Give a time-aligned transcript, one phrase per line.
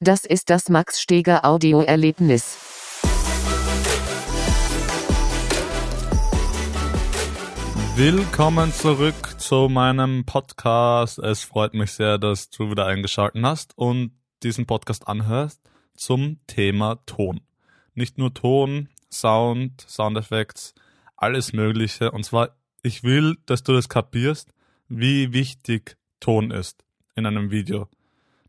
[0.00, 2.56] Das ist das Max Steger Audioerlebnis.
[7.96, 11.18] Willkommen zurück zu meinem Podcast.
[11.18, 14.12] Es freut mich sehr, dass du wieder eingeschaltet hast und
[14.44, 15.60] diesen Podcast anhörst
[15.96, 17.40] zum Thema Ton.
[17.94, 20.74] Nicht nur Ton, Sound, Soundeffekte,
[21.16, 22.12] alles Mögliche.
[22.12, 24.54] Und zwar, ich will, dass du das kapierst,
[24.86, 26.84] wie wichtig Ton ist
[27.16, 27.88] in einem Video.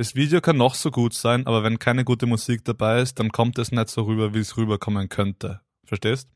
[0.00, 3.32] Das Video kann noch so gut sein, aber wenn keine gute Musik dabei ist, dann
[3.32, 5.60] kommt es nicht so rüber, wie es rüberkommen könnte.
[5.84, 6.26] Verstehst?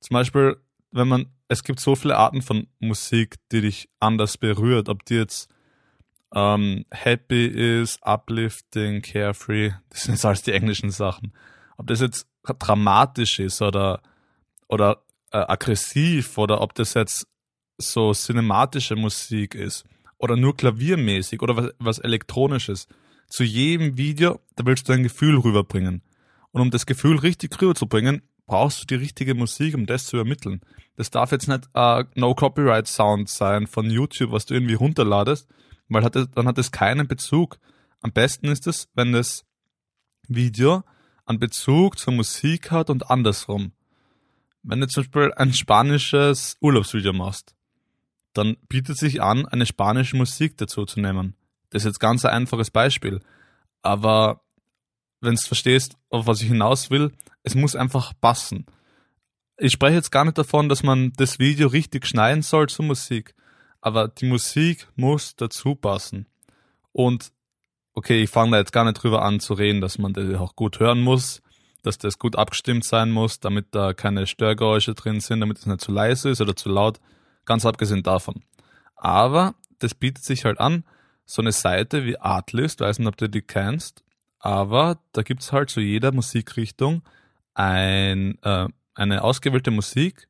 [0.00, 0.58] Zum Beispiel,
[0.90, 5.14] wenn man, es gibt so viele Arten von Musik, die dich anders berührt, ob die
[5.14, 5.48] jetzt
[6.34, 11.32] ähm, happy ist, uplifting, carefree, das sind jetzt alles die englischen Sachen.
[11.78, 14.02] Ob das jetzt dramatisch ist oder,
[14.68, 17.26] oder äh, aggressiv oder ob das jetzt
[17.78, 19.86] so cinematische Musik ist
[20.24, 22.88] oder nur klaviermäßig oder was, was elektronisches.
[23.28, 26.02] Zu jedem Video, da willst du ein Gefühl rüberbringen.
[26.50, 30.62] Und um das Gefühl richtig rüberzubringen, brauchst du die richtige Musik, um das zu übermitteln.
[30.96, 35.46] Das darf jetzt nicht äh, No Copyright Sound sein von YouTube, was du irgendwie runterladest,
[35.88, 37.58] weil hat es, dann hat es keinen Bezug.
[38.00, 39.44] Am besten ist es, wenn das
[40.28, 40.84] Video
[41.26, 43.72] einen Bezug zur Musik hat und andersrum.
[44.62, 47.53] Wenn du zum Beispiel ein spanisches Urlaubsvideo machst,
[48.34, 51.34] dann bietet sich an, eine spanische Musik dazu zu nehmen.
[51.70, 53.20] Das ist jetzt ganz ein einfaches Beispiel.
[53.82, 54.42] Aber
[55.20, 58.66] wenn du verstehst, auf was ich hinaus will, es muss einfach passen.
[59.56, 63.34] Ich spreche jetzt gar nicht davon, dass man das Video richtig schneiden soll zur Musik,
[63.80, 66.26] aber die Musik muss dazu passen.
[66.92, 67.32] Und
[67.94, 70.56] okay, ich fange da jetzt gar nicht drüber an zu reden, dass man das auch
[70.56, 71.40] gut hören muss,
[71.82, 75.80] dass das gut abgestimmt sein muss, damit da keine Störgeräusche drin sind, damit es nicht
[75.80, 76.98] zu leise ist oder zu laut.
[77.44, 78.42] Ganz abgesehen davon.
[78.96, 80.84] Aber das bietet sich halt an,
[81.26, 84.04] so eine Seite wie Artlist, weiß nicht, ob du die kennst,
[84.38, 87.02] aber da gibt es halt zu jeder Musikrichtung
[87.54, 90.28] ein, äh, eine ausgewählte Musik.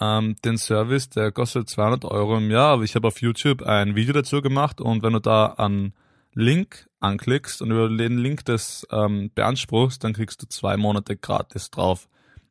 [0.00, 3.94] Ähm, den Service, der kostet 200 Euro im Jahr, aber ich habe auf YouTube ein
[3.94, 5.92] Video dazu gemacht und wenn du da an
[6.32, 11.70] Link anklickst und über den Link das ähm, beanspruchst, dann kriegst du zwei Monate gratis
[11.70, 12.08] drauf.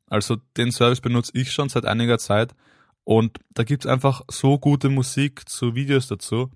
[0.07, 2.55] Also den Service benutze ich schon seit einiger Zeit
[3.03, 6.51] und da gibt es einfach so gute Musik zu Videos dazu.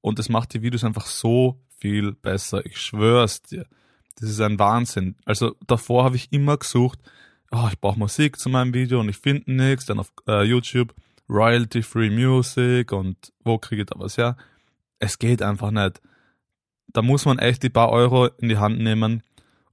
[0.00, 2.64] Und das macht die Videos einfach so viel besser.
[2.64, 3.66] Ich schwör's dir.
[4.18, 5.16] Das ist ein Wahnsinn.
[5.24, 6.98] Also davor habe ich immer gesucht,
[7.50, 9.86] oh, ich brauche Musik zu meinem Video und ich finde nichts.
[9.86, 10.94] Dann auf äh, YouTube
[11.28, 14.36] Royalty-Free Music und wo kriege ich da was her?
[14.98, 16.00] Es geht einfach nicht.
[16.88, 19.22] Da muss man echt die paar Euro in die Hand nehmen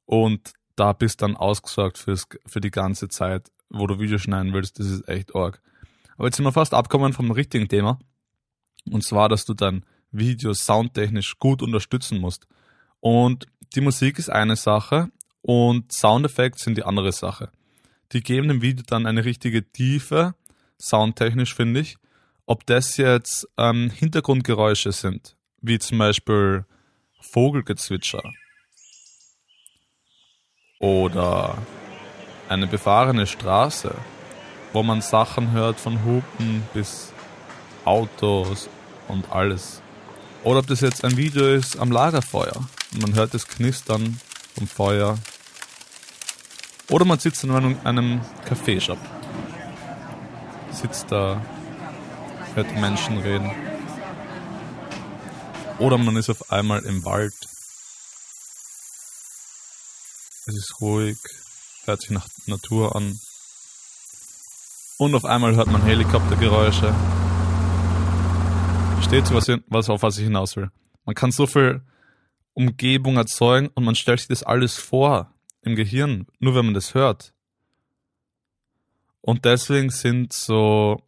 [0.05, 4.79] und da bist dann ausgesorgt fürs, für die ganze Zeit, wo du Videos schneiden willst.
[4.79, 5.61] Das ist echt arg.
[6.17, 7.99] Aber jetzt sind wir fast abgekommen vom richtigen Thema.
[8.91, 12.47] Und zwar, dass du dein Video soundtechnisch gut unterstützen musst.
[12.99, 13.45] Und
[13.75, 15.09] die Musik ist eine Sache
[15.41, 17.51] und Soundeffekte sind die andere Sache.
[18.13, 20.33] Die geben dem Video dann eine richtige Tiefe,
[20.79, 21.97] soundtechnisch finde ich.
[22.45, 26.65] Ob das jetzt ähm, Hintergrundgeräusche sind, wie zum Beispiel
[27.19, 28.23] Vogelgezwitscher
[30.79, 31.57] oder
[32.47, 33.93] eine befahrene Straße
[34.77, 37.11] wo man Sachen hört von Hupen bis
[37.83, 38.69] Autos
[39.07, 39.81] und alles.
[40.43, 42.55] Oder ob das jetzt ein Video ist am Lagerfeuer
[42.93, 44.21] und man hört das Knistern
[44.53, 45.17] vom Feuer.
[46.91, 48.99] Oder man sitzt in einem, Kaffeeshop.
[50.69, 51.41] Sitzt da,
[52.53, 53.49] hört Menschen reden.
[55.79, 57.33] Oder man ist auf einmal im Wald.
[60.45, 61.17] Es ist ruhig,
[61.85, 63.19] hört sich nach Natur an.
[64.99, 66.91] Und auf einmal hört man Helikoptergeräusche.
[68.95, 70.71] Versteht ihr, was, was, auf was ich hinaus will?
[71.05, 71.81] Man kann so viel
[72.53, 75.31] Umgebung erzeugen und man stellt sich das alles vor
[75.61, 77.31] im Gehirn, nur wenn man das hört.
[79.21, 81.03] Und deswegen sind so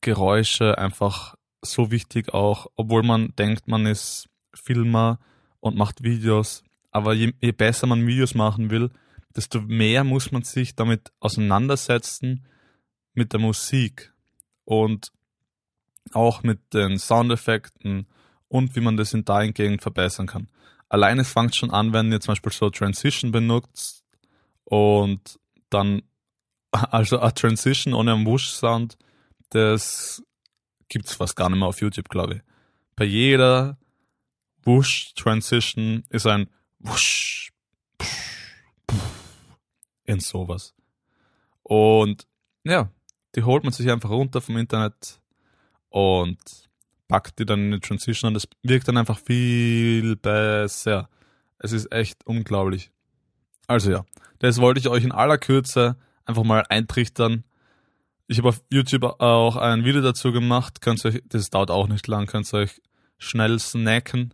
[0.00, 5.20] Geräusche einfach so wichtig auch, obwohl man denkt, man ist Filmer
[5.60, 6.64] und macht Videos.
[6.90, 8.90] Aber je, je besser man Videos machen will,
[9.36, 12.44] desto mehr muss man sich damit auseinandersetzen,
[13.14, 14.12] mit der Musik
[14.64, 15.12] und
[16.12, 18.06] auch mit den Soundeffekten
[18.48, 20.48] und wie man das in dahingehend verbessern kann.
[20.88, 24.04] Alleine fängt schon an, wenn ihr zum Beispiel so Transition benutzt
[24.64, 25.38] und
[25.70, 26.02] dann,
[26.70, 28.98] also eine Transition ohne einen Wush-Sound,
[29.50, 30.22] das
[30.88, 32.40] gibt's fast gar nicht mehr auf YouTube, glaube ich.
[32.96, 33.78] Bei jeder
[34.64, 36.48] Wush-Transition ist ein
[36.78, 37.52] Wush,
[40.04, 40.74] in sowas.
[41.62, 42.26] Und
[42.64, 42.90] ja,
[43.34, 45.20] die holt man sich einfach runter vom Internet
[45.88, 46.38] und
[47.08, 51.08] packt die dann in die Transition und es wirkt dann einfach viel besser.
[51.58, 52.90] Es ist echt unglaublich.
[53.66, 54.04] Also ja,
[54.38, 57.44] das wollte ich euch in aller Kürze einfach mal eintrichtern.
[58.26, 60.80] Ich habe auf YouTube auch ein Video dazu gemacht.
[60.80, 62.80] Könnt euch, das dauert auch nicht lang, könnt ihr euch
[63.18, 64.32] schnell snacken.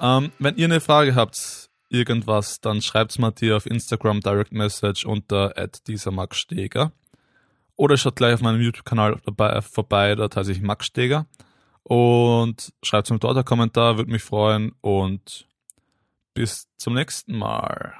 [0.00, 5.04] Ähm, wenn ihr eine Frage habt, irgendwas, dann schreibt's mal dir auf Instagram Direct Message
[5.04, 5.52] unter
[5.86, 6.92] dieser Max Steger.
[7.76, 9.20] Oder schaut gleich auf meinem YouTube-Kanal
[9.62, 11.26] vorbei, dort heiße ich Max Steger.
[11.84, 14.72] Und schreibt mir dort einen Kommentar, würde mich freuen.
[14.80, 15.46] Und
[16.34, 17.94] bis zum nächsten Mal.